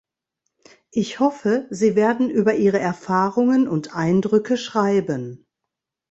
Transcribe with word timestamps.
Ich 0.89 1.19
hoffe, 1.19 1.67
Sie 1.69 1.95
werden 1.95 2.31
über 2.31 2.55
Ihre 2.55 2.79
Erfahrungen 2.79 3.67
und 3.67 3.95
Eindrücke 3.95 4.57
schreiben. 4.57 5.45